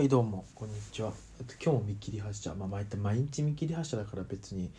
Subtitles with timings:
[0.00, 4.70] はいどうもこんにちは、えっと、今日も見切り発車まあ毎毎日見切り発車だから別に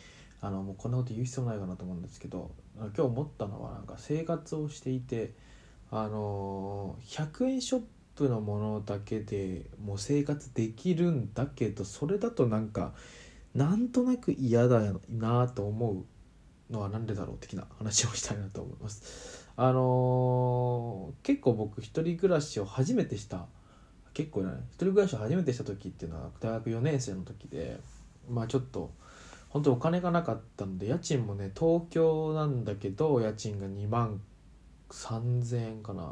[0.42, 5.36] あのもうこんなこと言う必要ないかなと思うんですけど今日思ったのはなんか生活をしていて
[5.92, 7.82] あのー100円ショッ
[8.16, 12.94] プのものだけでもう生活できるんだけどそれだとなんか
[13.54, 16.04] なんとなく嫌だなと思
[16.72, 19.46] うのはなんでだろう的な話をしたいなと思います。
[19.56, 23.46] あのー結構僕一人暮らしを初めてした
[24.14, 27.80] 結構ね一人暮らしを初めてした時っていうのは大学4年生の時で
[28.30, 28.91] まあちょっと
[29.49, 34.22] 本当お金がなかったので家賃もね東京なんだけど家賃が2万
[34.89, 36.08] 3000円かなっ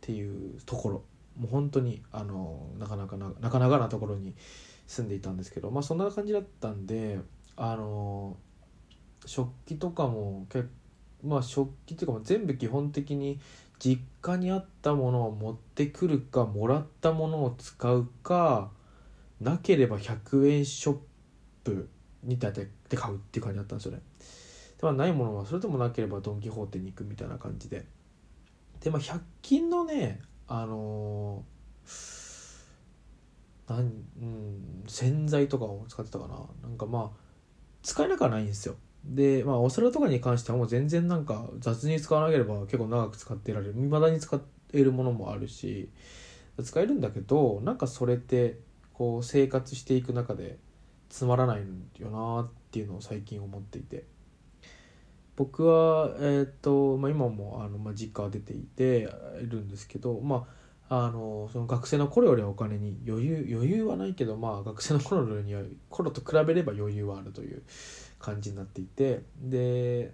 [0.00, 1.02] ていうところ。
[1.38, 4.34] もう本当にあのなかなかななかなかなところに
[4.88, 7.20] 住んでいたんですけどまあそんな感じだったんで
[7.56, 8.36] あの
[9.24, 10.68] 食器とかも結
[11.24, 13.38] まあ食器っていうか全部基本的に
[13.78, 18.70] 実家にあったものを持ってくるかもらったものを使うか
[19.40, 20.96] なければ100円ショッ
[21.64, 21.88] プ
[22.24, 24.02] にだって買うっていう感じだったんですよね。
[24.78, 27.84] でまあないものはそれともなければドン・キホーテに行くみたいな感じで。
[28.80, 31.58] でまあ100均のねあのー
[33.68, 37.18] なんうん、洗剤とかを使ってたかななんかまあ
[37.82, 43.74] 使えなくはないんですよでまあお皿とかに関してはもう全然なんか雑に使わなければ結構長く使ってられる。
[43.74, 44.40] 未だに使
[44.72, 45.88] えるものもあるし
[46.62, 48.58] 使えるんだけどなんかそれって
[48.92, 50.58] こう生活していく中で
[51.08, 51.62] つまらない
[51.98, 54.04] よなっていうのを最近思っていて。
[55.36, 59.08] 僕はえっ、と、まあ、今もあの、まあ、実家は出ていて
[59.40, 60.58] いるんですけどまあ
[60.90, 67.62] あのその学生の頃よりはお金に余裕余裕はないけどまあ学生の頃には頃と比べれば余裕はあるという
[68.18, 70.12] 感じになっていてで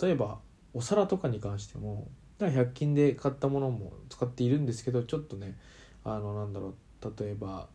[0.00, 0.38] 例えば
[0.72, 5.58] お皿とかに関しても100均で買ったものも使っているんですけどちょっとね
[6.04, 7.68] あのなんだろう例えば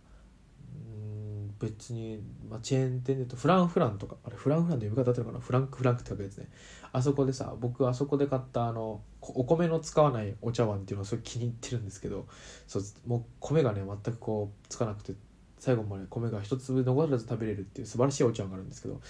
[0.74, 6.48] うん別に、まあ、チェーン店で言うとフランフランとかあれフランフランで呼び方合ってるかなフランクフランクって書くやつね。
[6.92, 12.28] あそこでさ僕あそこで買ったあのお米の使わないお茶碗っていうのをすごい気に入ってるんですけど
[12.68, 15.14] そうもう米がね全くこうつかなくて
[15.60, 19.02] 最後まで米が一粒残らず食べれるっていう素晴らしいお茶碗があるんですけど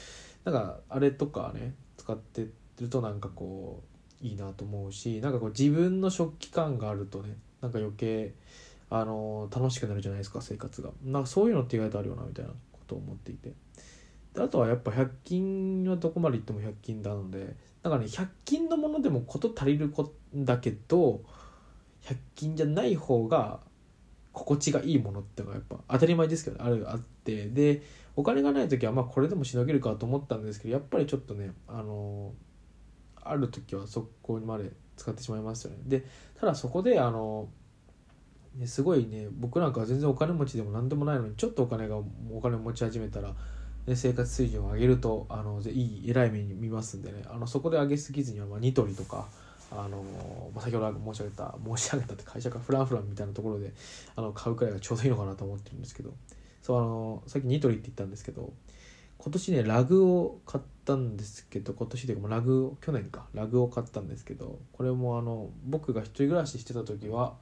[0.43, 2.47] なんかあれとかね使って
[2.79, 3.83] るとなんかこ
[4.21, 8.33] ういいなと思うしなんかこう自分の食器感があるとねなんか余計
[8.89, 10.91] あの楽しくなるじゃないですか生活が。
[11.03, 13.53] なんかそういうのって意外とあるよなみたいなことを思っていて。
[14.33, 19.93] であとはやっぱ100均はどこまで行っても100均なのでなんかね100均のものでも事足りる
[20.35, 21.21] んだけど
[22.03, 23.61] 100均じゃない方が
[24.35, 27.47] 心地がいいものってのがやっぱ当たり前ですけどあるあって。
[27.47, 27.81] で
[28.17, 32.33] お金がない時はまあこれでもしのげるかと思ったんですけどやっぱりちょっとねあの
[33.21, 35.79] ある時はそこまで使ってしまいますよね。
[35.85, 36.05] で
[36.39, 37.49] ただそこであの
[38.55, 43.35] ねすごいね僕なんかは全然お金持ちでも何でもないのにちょっとお金がお金を持ち始めたら、
[43.85, 49.27] ね、生活水準を上げるとあのいい偉い目に見ますんでねあのそこで上げすぎずには、まあ、ニトリとか
[49.77, 50.03] あの
[50.53, 53.73] まあ、先ほど申し上げた申し上げたって会社かフランフランみたいなところで
[54.15, 56.13] あの買うくらいがちょうどいいのかなと思ってるんですけど
[56.61, 58.53] そうあのさっきニトリって言ったんですけど
[59.17, 67.33] 今年ねラグを買ったんですけど今年でいうかラグ去年かラグを買ったんですけどこれもあの僕が一人暮らししてた時は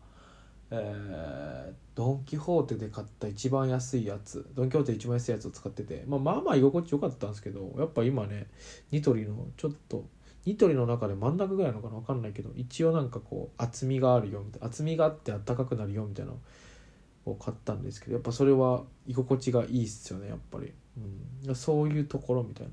[0.72, 8.48] えードン・キホーテで買った一番安いやつドン・キホーテで一番安いやつを使ってて、まあ、まあまあ居心地良かったんですけどやっぱ今ね
[8.92, 10.06] ニトリのちょっと
[10.46, 16.34] ニトリの中で真ん中ぐらいのかな分かんないけど一応なんかこう厚みがあるよみたいな厚みがあってあったかくなるよみたいな
[17.26, 20.74] を買ったんですけどやっぱそれは居心地がいいっすよねやっぱり、
[21.48, 22.72] うん、そういうところみたいな。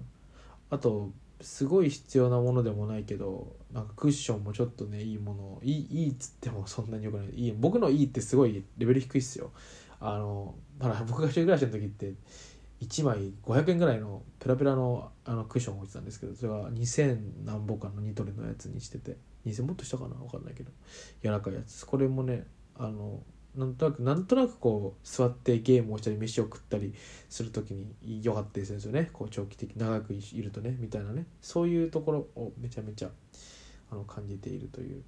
[0.73, 1.11] あと
[1.41, 7.29] すごい必要なものでもないけどなんかクッションもちょっとねいいものいいいいっつってもそんなによくない。
[7.31, 9.51] いい僕のいいってすごいレベル低いっすよ。
[10.01, 12.15] あのだから僕が一人暮らしの時って
[12.83, 20.17] 1枚500円ぐらいのペラペラのあのクッションを置いてたんですけどそれが2000何本かのニトリのやつにしてて2000もっとしたかな？
[20.17, 20.73] 分かんないけど
[21.23, 22.47] 柔らかいやつこれもね
[22.77, 23.23] あの
[23.55, 26.95] なんとなくなんとなくこう座ってゲームをしたり飯を食ったり
[27.29, 29.11] する時に良かったりするんですよね。
[29.13, 31.27] こう長期的長くいるとねみたいなね。
[31.43, 33.11] そういうところをめちゃめちゃ
[33.91, 35.03] あの感じているという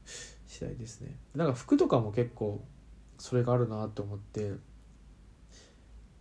[0.46, 1.17] 次第ですね。
[1.35, 2.62] なんか服とかも結構
[3.17, 4.52] それがあるなと思って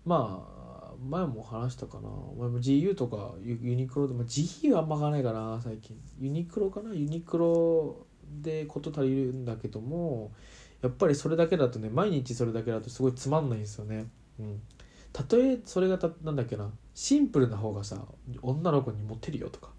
[0.05, 0.70] まあ
[1.09, 2.09] 前も話したかな。
[2.37, 5.99] 前も GU とかユニクロでも GU あんま買わないかな最近。
[6.19, 6.93] ユニクロかな？
[6.93, 8.05] ユニクロ
[8.41, 10.31] で事足りるんだけども
[10.81, 14.07] やっぱりそれだけだとね毎日それだけだとすごいつまんないんですよね。
[14.39, 14.61] うん。
[15.13, 16.69] たとえそれがたなんだっけな？
[16.93, 18.05] シンプルな方がさ
[18.41, 19.69] 女の子にモテるよとか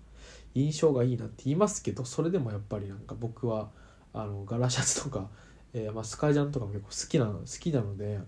[0.54, 3.70] 印象がいいなって言いますけどそれでもやっぱりなんか僕は
[4.12, 5.30] あの柄シャツとか、
[5.72, 8.18] えーまあ、スカイジャンとかも結構好きなの好きなので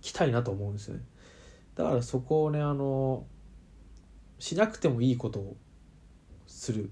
[0.00, 1.02] きたいなと思うんですよね。
[1.74, 3.24] だからそこをねあの
[4.38, 5.56] しなくてもいいことを
[6.46, 6.88] するっ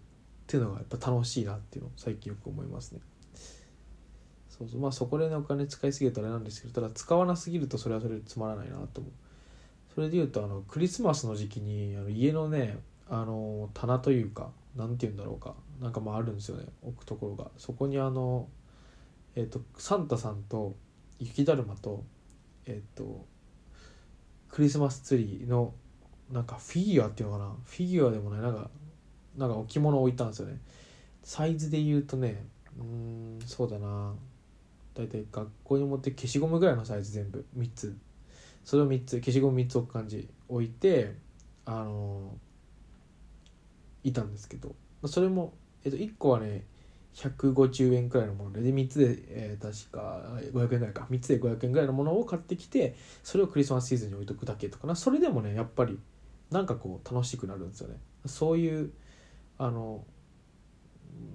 [0.47, 3.00] ていうのがやっぱ楽しいなっていうのを最近よく思いますね。
[4.49, 4.81] そうそう。
[4.81, 9.12] まあそこでねお金使いすぎるとあれなんですけどただ使わなすぎるとそれはそれでつまらないなと思う。
[9.94, 12.79] それでいうとあのクリスマスの時期にあの家のね
[13.09, 15.55] あの棚というか何て言うんだろうか。
[15.81, 16.67] なんかまああるんですよね。
[16.83, 17.50] 置くところが。
[17.56, 18.49] そこにあの
[19.35, 20.75] えっ、とサンタさんと
[21.19, 22.05] 雪だるまと
[22.67, 23.25] えっ、と
[24.50, 25.75] クリスマスツリーの
[26.31, 27.52] なんかフィギュアっていうのかな。
[27.64, 28.70] フィギュアでもないなんか
[29.37, 30.58] なんか置物を置いたんですよね。
[31.23, 32.44] サイズで言うとね
[32.79, 34.14] うんそうだな。
[34.94, 37.44] 大体学校に持って消しゴムぐらいのサイズ全部。
[37.56, 37.97] 3つ。
[38.64, 41.14] それを3つ消しゴム3つ置く感じ置いて
[41.64, 42.37] あの
[44.05, 44.75] いたんですけど。
[45.06, 45.55] それも、
[45.85, 46.64] えっと、1個はね
[47.15, 50.23] 150円くらいのものでで3つで、えー、確か
[50.53, 51.07] 500円ぐらいか。
[51.11, 54.95] 3つで500円ぐらいのものを買ってきてそれをクリスマスシーズンに置いとくだけとかな。
[54.95, 55.99] それでもねやっぱり
[56.51, 57.97] なんかこう楽しくなるんですよね。
[58.27, 58.93] そういう
[59.59, 60.05] あの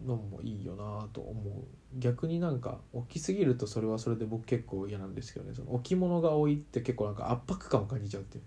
[0.06, 1.64] のもいいよなと思う。
[1.98, 5.54] 逆になんか大きすぎるとそれはそれで僕結構嫌なんですけどね。
[5.54, 8.44] その置物が多いって結構なんか圧迫感を感じちゃうっていう。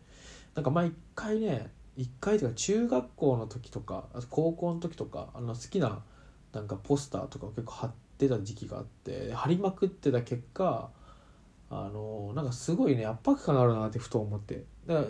[0.54, 6.02] なんか毎回ね一回とか中学校の時とか高校の時とかあの好きな
[6.52, 10.90] なんかポスターとかを結構貼ってた時期があって貼りまくってた結果
[11.70, 14.64] あのなんかすごいね圧迫感があるなってふと思って。
[14.86, 15.06] だから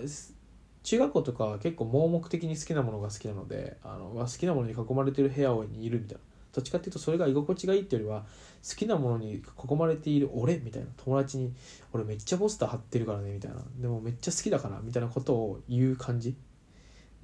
[0.84, 6.20] 中学校とかは結構盲目的に好きなものが好きなのであの好きなものに囲まれてる部屋にいるみたいな。
[6.50, 8.24] どっちかっていうとそれが居心地がいいっていうよりは
[8.68, 10.88] 好きなものに囲まれている俺みたいな。
[10.96, 11.52] 友達に
[11.92, 13.58] 俺めっちゃポスター貼ってるからねみたいな。
[13.76, 16.34] でもめっちゃ好きだからみたいなことを言う感じ。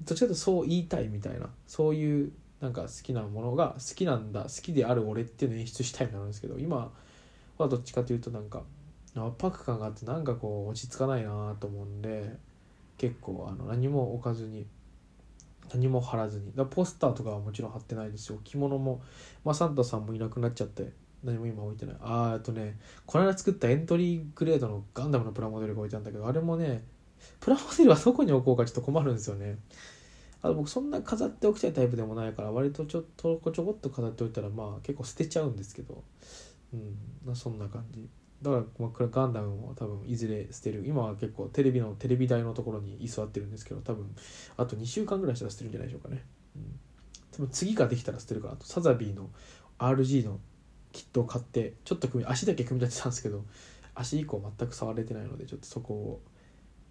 [0.03, 1.49] どっちかというとそう言いたいみたいな。
[1.67, 2.31] そういう
[2.65, 6.91] なんか好きなものが好きなんだ好きである俺っていうのを演出したいみたいなんですけど今
[7.59, 8.63] はどっちかというとなんか
[9.15, 12.37] 圧迫感があってなんかこう落ち着かないなと思うんで
[12.97, 14.65] 結構あの何も置かずに
[15.71, 16.51] 何も貼らずに。
[16.55, 18.39] だポスターとかはもちろん貼ってないですよ。
[18.43, 19.01] 着物も、
[19.43, 20.91] まあ、サンタさんもいなくなっちゃって
[21.23, 21.95] 何も今置いてない。
[22.01, 26.83] あああとねこの間作ったエントリーグレードのガンダムのプラモデルが置いてあるんだけどあれもね
[27.39, 29.57] プラモデルはどこに置こうかちょっと困るんですよね。
[30.45, 36.03] あと僕そんな飾っておきたいタイプでもないから割とちょっとちょこっと飾っておいたらまあ結構捨てちゃうんですけど。
[36.73, 38.07] うんそんな感じ。
[38.41, 40.83] だから、まあ、これガンダムも多分いずれ捨てる。
[40.85, 44.13] 今は結構テレビのテレビ台のところに居座ってるんですけど多分
[44.57, 46.23] あと2週間ぐらいしたら捨てるんじゃないでしょうかね、
[46.55, 46.63] うん、
[47.31, 49.29] でも次ができたら捨てるかなとサザビーの
[49.79, 50.39] RG の
[50.91, 53.43] キットを買ってちょっと組み足だけ組み立てたんですけど
[53.95, 56.21] 足以降全く触れてないのでちょっとそこを、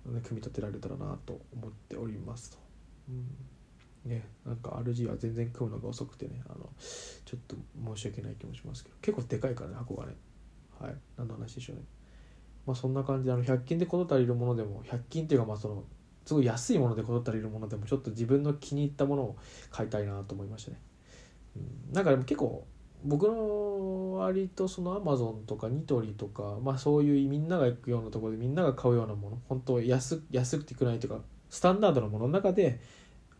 [0.06, 2.63] 組み立てられたらなと思っておりますと。
[3.08, 3.26] うん。
[4.04, 6.68] ね、なんか RG は全然組むのが遅くてねあの
[7.24, 7.56] ちょっと
[7.96, 10.14] 申し訳ない気もしますけど結構でかいからね箱がね。
[10.78, 10.94] はい。
[11.16, 11.82] 何の話でしょうね。
[12.66, 15.84] まあそんな感じであの100均で事足りるものでも100均っていうかまあその
[16.24, 19.36] すごい安いもので事足りるものでもちょっと自分の気に入ったものを
[19.70, 20.78] 買いたいなと思いましたね、
[21.56, 22.66] うん、なんかでも結構
[23.04, 31.20] 僕の割とそのアマゾンとかニトリとかまあそういうみんなが行くようなところでみんなが買うようなもの本当安安くてくないというか
[31.54, 32.80] スタンダードなものの中で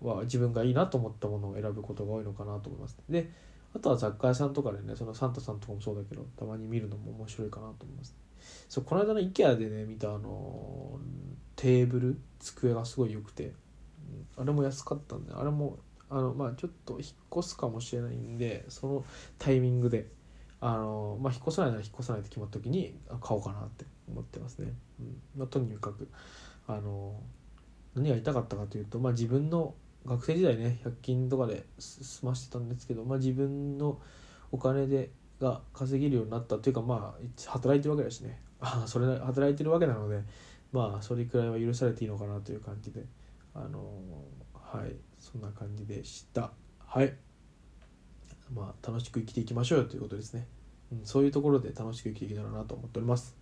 [0.01, 2.97] は自分がいいなと思ったものを選ぶことが多いのかなと思います。
[3.09, 3.29] で
[3.75, 8.15] あとは雑貨屋さんとかでねそのサンタさんとかもそうだけどたまに見るのも面白いかなと思います。
[8.69, 11.01] そうこの間の IKEA でね見たあの
[11.57, 13.53] テーブル机がすごい良くて、
[14.37, 15.79] あれも安かったんであれも
[16.09, 17.03] あのまあちょっと引っ
[17.37, 19.05] 越すかもしれないんでその
[19.41, 20.07] タイミングで
[20.61, 24.73] あのまあ引っ越さないなら引っ越さないって決まった時に買おうかなって思ってますね。
[25.01, 26.09] うんまあ、とにかく
[26.69, 27.21] あの
[27.95, 29.75] 何が言いたかったかというと、まあ、自分の
[30.07, 33.99] 学生時代ね100均とかで済ましてたんですけど、まあ、自分の
[34.53, 35.11] お金で
[35.41, 38.41] が稼げるようになったというかまあ働いてるわけだしね。
[38.61, 40.23] あそれ働いてるわけなので
[40.73, 43.05] まあそれくらいは許されていいのかなという感じで。
[43.55, 43.79] あの
[44.53, 44.97] はい。
[45.21, 46.51] そんな感じでした。
[46.79, 47.15] はい。
[48.53, 50.47] まあ楽しく生きていきましょうよということですね、
[50.93, 53.37] うん、そういうところで楽しく生きていけたらなと思っております。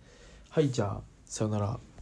[0.49, 1.92] はいじゃあさよなら。